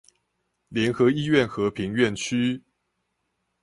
[0.69, 2.63] 聯合醫院和平院區